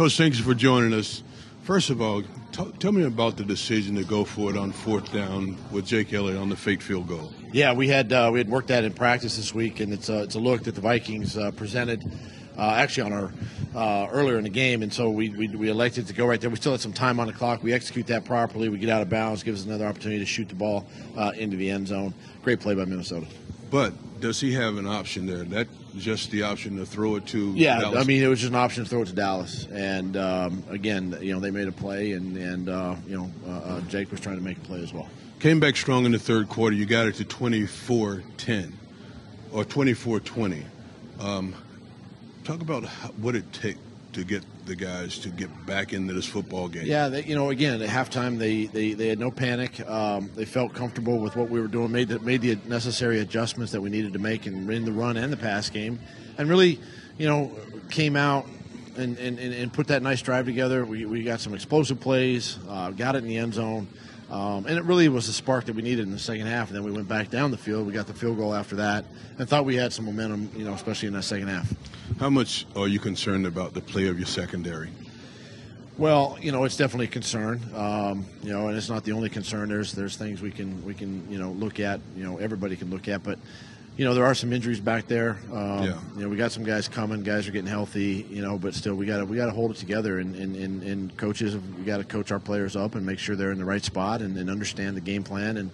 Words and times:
Coach, 0.00 0.16
thanks 0.16 0.38
for 0.38 0.54
joining 0.54 0.98
us. 0.98 1.22
First 1.64 1.90
of 1.90 2.00
all, 2.00 2.22
t- 2.52 2.72
tell 2.78 2.90
me 2.90 3.04
about 3.04 3.36
the 3.36 3.44
decision 3.44 3.96
to 3.96 4.02
go 4.02 4.24
for 4.24 4.50
it 4.50 4.56
on 4.56 4.72
fourth 4.72 5.12
down 5.12 5.58
with 5.70 5.84
Jake 5.84 6.14
Elliott 6.14 6.38
on 6.38 6.48
the 6.48 6.56
fake 6.56 6.80
field 6.80 7.06
goal. 7.06 7.34
Yeah, 7.52 7.74
we 7.74 7.86
had 7.86 8.10
uh, 8.10 8.30
we 8.32 8.38
had 8.38 8.48
worked 8.48 8.68
that 8.68 8.82
in 8.82 8.94
practice 8.94 9.36
this 9.36 9.54
week, 9.54 9.78
and 9.80 9.92
it's 9.92 10.08
a, 10.08 10.22
it's 10.22 10.36
a 10.36 10.38
look 10.38 10.62
that 10.62 10.74
the 10.74 10.80
Vikings 10.80 11.36
uh, 11.36 11.50
presented 11.50 12.02
uh, 12.56 12.76
actually 12.76 13.12
on 13.12 13.12
our 13.12 13.32
uh, 13.74 14.08
earlier 14.10 14.38
in 14.38 14.44
the 14.44 14.48
game, 14.48 14.82
and 14.82 14.90
so 14.90 15.10
we, 15.10 15.28
we, 15.28 15.48
we 15.48 15.68
elected 15.68 16.06
to 16.06 16.14
go 16.14 16.24
right 16.24 16.40
there. 16.40 16.48
We 16.48 16.56
still 16.56 16.72
had 16.72 16.80
some 16.80 16.94
time 16.94 17.20
on 17.20 17.26
the 17.26 17.34
clock. 17.34 17.62
We 17.62 17.74
execute 17.74 18.06
that 18.06 18.24
properly. 18.24 18.70
We 18.70 18.78
get 18.78 18.88
out 18.88 19.02
of 19.02 19.10
bounds, 19.10 19.42
gives 19.42 19.60
us 19.60 19.66
another 19.66 19.84
opportunity 19.84 20.20
to 20.20 20.26
shoot 20.26 20.48
the 20.48 20.54
ball 20.54 20.86
uh, 21.14 21.32
into 21.36 21.58
the 21.58 21.68
end 21.68 21.88
zone. 21.88 22.14
Great 22.42 22.60
play 22.60 22.74
by 22.74 22.86
Minnesota. 22.86 23.26
But 23.70 23.92
does 24.18 24.40
he 24.40 24.54
have 24.54 24.78
an 24.78 24.86
option 24.86 25.26
there? 25.26 25.44
That 25.44 25.68
just 25.96 26.30
the 26.30 26.42
option 26.42 26.76
to 26.76 26.86
throw 26.86 27.16
it 27.16 27.26
to? 27.28 27.52
Yeah, 27.52 27.80
Dallas? 27.80 27.98
I 27.98 28.04
mean 28.04 28.22
it 28.22 28.28
was 28.28 28.40
just 28.40 28.50
an 28.50 28.56
option 28.56 28.84
to 28.84 28.90
throw 28.90 29.02
it 29.02 29.06
to 29.06 29.14
Dallas, 29.14 29.66
and 29.72 30.16
um, 30.16 30.62
again, 30.68 31.16
you 31.20 31.32
know 31.32 31.40
they 31.40 31.50
made 31.50 31.68
a 31.68 31.72
play, 31.72 32.12
and 32.12 32.36
and 32.36 32.68
uh, 32.68 32.96
you 33.06 33.16
know 33.16 33.30
uh, 33.46 33.50
uh, 33.50 33.80
Jake 33.82 34.10
was 34.10 34.20
trying 34.20 34.36
to 34.36 34.42
make 34.42 34.56
a 34.58 34.60
play 34.60 34.82
as 34.82 34.92
well. 34.92 35.08
Came 35.40 35.60
back 35.60 35.76
strong 35.76 36.04
in 36.04 36.12
the 36.12 36.18
third 36.18 36.48
quarter. 36.48 36.76
You 36.76 36.84
got 36.84 37.06
it 37.06 37.14
to 37.14 37.24
24-10 37.24 38.72
or 39.52 39.64
24-20. 39.64 40.64
Um, 41.18 41.54
talk 42.44 42.60
about 42.60 42.84
what 43.16 43.34
it 43.34 43.50
take 43.52 43.78
to 44.12 44.24
get 44.24 44.44
the 44.66 44.74
guys 44.74 45.18
to 45.20 45.28
get 45.28 45.48
back 45.66 45.92
into 45.92 46.12
this 46.12 46.26
football 46.26 46.68
game. 46.68 46.86
Yeah, 46.86 47.08
they, 47.08 47.24
you 47.24 47.34
know, 47.34 47.50
again 47.50 47.80
at 47.80 47.88
halftime 47.88 48.38
they, 48.38 48.66
they, 48.66 48.92
they 48.92 49.08
had 49.08 49.18
no 49.18 49.30
panic. 49.30 49.80
Um, 49.88 50.30
they 50.34 50.44
felt 50.44 50.74
comfortable 50.74 51.18
with 51.18 51.36
what 51.36 51.48
we 51.48 51.60
were 51.60 51.68
doing, 51.68 51.92
made 51.92 52.08
the, 52.08 52.18
made 52.20 52.40
the 52.40 52.58
necessary 52.66 53.20
adjustments 53.20 53.72
that 53.72 53.80
we 53.80 53.90
needed 53.90 54.12
to 54.12 54.18
make 54.18 54.46
in, 54.46 54.70
in 54.70 54.84
the 54.84 54.92
run 54.92 55.16
and 55.16 55.32
the 55.32 55.36
pass 55.36 55.70
game, 55.70 55.98
and 56.38 56.48
really, 56.48 56.80
you 57.18 57.28
know, 57.28 57.52
came 57.90 58.16
out 58.16 58.46
and, 58.96 59.18
and, 59.18 59.38
and 59.38 59.72
put 59.72 59.88
that 59.88 60.02
nice 60.02 60.22
drive 60.22 60.46
together. 60.46 60.84
We, 60.84 61.06
we 61.06 61.22
got 61.22 61.40
some 61.40 61.54
explosive 61.54 62.00
plays, 62.00 62.58
uh, 62.68 62.90
got 62.90 63.14
it 63.14 63.18
in 63.18 63.28
the 63.28 63.36
end 63.36 63.54
zone. 63.54 63.88
Um, 64.30 64.66
and 64.66 64.78
it 64.78 64.84
really 64.84 65.08
was 65.08 65.26
the 65.26 65.32
spark 65.32 65.64
that 65.64 65.74
we 65.74 65.82
needed 65.82 66.06
in 66.06 66.12
the 66.12 66.18
second 66.18 66.46
half. 66.46 66.68
And 66.68 66.76
then 66.76 66.84
we 66.84 66.92
went 66.92 67.08
back 67.08 67.30
down 67.30 67.50
the 67.50 67.56
field. 67.56 67.84
We 67.84 67.92
got 67.92 68.06
the 68.06 68.14
field 68.14 68.38
goal 68.38 68.54
after 68.54 68.76
that, 68.76 69.04
and 69.38 69.48
thought 69.48 69.64
we 69.64 69.74
had 69.74 69.92
some 69.92 70.04
momentum, 70.04 70.50
you 70.56 70.64
know, 70.64 70.72
especially 70.72 71.08
in 71.08 71.14
that 71.14 71.24
second 71.24 71.48
half. 71.48 71.72
How 72.20 72.28
much 72.28 72.66
are 72.76 72.86
you 72.86 72.98
concerned 72.98 73.46
about 73.46 73.72
the 73.72 73.80
play 73.80 74.06
of 74.08 74.18
your 74.18 74.26
secondary? 74.26 74.90
Well, 75.96 76.36
you 76.38 76.52
know, 76.52 76.64
it's 76.64 76.76
definitely 76.76 77.06
a 77.06 77.08
concern. 77.08 77.62
Um, 77.74 78.26
you 78.42 78.52
know, 78.52 78.68
and 78.68 78.76
it's 78.76 78.90
not 78.90 79.04
the 79.04 79.12
only 79.12 79.30
concern. 79.30 79.70
There's 79.70 79.92
there's 79.92 80.18
things 80.18 80.42
we 80.42 80.50
can 80.50 80.84
we 80.84 80.92
can 80.92 81.26
you 81.30 81.38
know 81.38 81.52
look 81.52 81.80
at. 81.80 81.98
You 82.14 82.24
know, 82.24 82.36
everybody 82.36 82.76
can 82.76 82.90
look 82.90 83.08
at, 83.08 83.22
but 83.22 83.38
you 83.96 84.04
know, 84.04 84.12
there 84.12 84.26
are 84.26 84.34
some 84.34 84.52
injuries 84.52 84.80
back 84.80 85.06
there. 85.08 85.38
Um, 85.50 85.82
Yeah. 85.82 85.98
You 86.14 86.22
know, 86.22 86.28
we 86.28 86.36
got 86.36 86.52
some 86.52 86.62
guys 86.62 86.88
coming. 86.88 87.22
Guys 87.22 87.48
are 87.48 87.52
getting 87.52 87.70
healthy. 87.70 88.26
You 88.28 88.42
know, 88.42 88.58
but 88.58 88.74
still, 88.74 88.96
we 88.96 89.06
got 89.06 89.16
to 89.18 89.24
we 89.24 89.38
got 89.38 89.46
to 89.46 89.52
hold 89.52 89.70
it 89.70 89.78
together. 89.78 90.18
And, 90.18 90.36
and, 90.36 90.56
and, 90.56 90.82
and 90.82 91.16
coaches, 91.16 91.56
we 91.56 91.84
got 91.84 91.98
to 91.98 92.04
coach 92.04 92.30
our 92.32 92.38
players 92.38 92.76
up 92.76 92.96
and 92.96 93.06
make 93.06 93.18
sure 93.18 93.34
they're 93.34 93.52
in 93.52 93.58
the 93.58 93.64
right 93.64 93.82
spot 93.82 94.20
and, 94.20 94.36
and 94.36 94.50
understand 94.50 94.94
the 94.94 95.00
game 95.00 95.22
plan. 95.22 95.56
And 95.56 95.70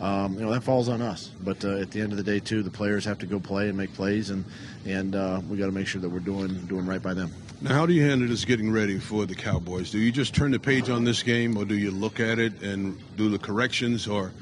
um, 0.00 0.34
you 0.34 0.40
know 0.40 0.50
that 0.52 0.62
falls 0.62 0.88
on 0.88 1.00
us. 1.00 1.30
But 1.42 1.64
uh, 1.64 1.78
at 1.78 1.90
the 1.90 2.00
end 2.00 2.12
of 2.12 2.18
the 2.18 2.24
day, 2.24 2.40
too, 2.40 2.62
the 2.62 2.70
players 2.70 3.04
have 3.04 3.18
to 3.18 3.26
go 3.26 3.38
play 3.38 3.68
and 3.68 3.76
make 3.76 3.92
plays, 3.94 4.30
and 4.30 4.44
and 4.86 5.14
uh, 5.14 5.40
we 5.48 5.56
got 5.56 5.66
to 5.66 5.72
make 5.72 5.86
sure 5.86 6.00
that 6.00 6.08
we're 6.08 6.20
doing 6.20 6.54
doing 6.66 6.86
right 6.86 7.02
by 7.02 7.14
them. 7.14 7.32
Now, 7.60 7.74
how 7.74 7.86
do 7.86 7.92
you 7.92 8.02
handle 8.02 8.26
this 8.26 8.44
getting 8.44 8.72
ready 8.72 8.98
for 8.98 9.24
the 9.24 9.36
Cowboys? 9.36 9.92
Do 9.92 9.98
you 9.98 10.10
just 10.10 10.34
turn 10.34 10.50
the 10.50 10.58
page 10.58 10.90
on 10.90 11.04
this 11.04 11.22
game, 11.22 11.56
or 11.56 11.64
do 11.64 11.76
you 11.76 11.92
look 11.92 12.18
at 12.18 12.38
it 12.38 12.60
and 12.62 12.98
do 13.16 13.28
the 13.28 13.38
corrections, 13.38 14.08
or 14.08 14.32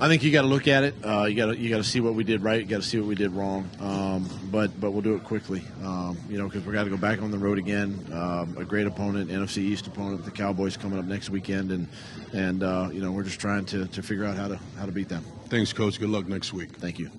I 0.00 0.06
think 0.06 0.22
you 0.22 0.30
got 0.30 0.42
to 0.42 0.48
look 0.48 0.68
at 0.68 0.84
it. 0.84 0.94
Uh, 1.04 1.24
you 1.24 1.34
got 1.34 1.46
to 1.46 1.58
you 1.58 1.68
got 1.68 1.78
to 1.78 1.84
see 1.84 2.00
what 2.00 2.14
we 2.14 2.22
did 2.22 2.40
right. 2.42 2.60
You 2.60 2.66
got 2.66 2.82
to 2.82 2.86
see 2.86 2.98
what 2.98 3.08
we 3.08 3.16
did 3.16 3.32
wrong. 3.32 3.68
Um, 3.80 4.28
but 4.50 4.78
but 4.80 4.92
we'll 4.92 5.02
do 5.02 5.16
it 5.16 5.24
quickly. 5.24 5.64
Um, 5.82 6.16
you 6.28 6.38
know, 6.38 6.44
because 6.44 6.64
we 6.64 6.72
got 6.72 6.84
to 6.84 6.90
go 6.90 6.96
back 6.96 7.20
on 7.20 7.32
the 7.32 7.38
road 7.38 7.58
again. 7.58 8.06
Um, 8.12 8.56
a 8.58 8.64
great 8.64 8.86
opponent, 8.86 9.28
NFC 9.28 9.58
East 9.58 9.88
opponent, 9.88 10.24
the 10.24 10.30
Cowboys 10.30 10.76
coming 10.76 11.00
up 11.00 11.04
next 11.04 11.30
weekend, 11.30 11.72
and 11.72 11.88
and 12.32 12.62
uh, 12.62 12.90
you 12.92 13.00
know 13.00 13.10
we're 13.10 13.24
just 13.24 13.40
trying 13.40 13.64
to, 13.66 13.86
to 13.88 14.02
figure 14.02 14.24
out 14.24 14.36
how 14.36 14.46
to 14.46 14.58
how 14.78 14.86
to 14.86 14.92
beat 14.92 15.08
them. 15.08 15.24
thanks, 15.48 15.72
coach? 15.72 15.98
Good 15.98 16.10
luck 16.10 16.28
next 16.28 16.52
week. 16.52 16.70
Thank 16.76 17.00
you. 17.00 17.10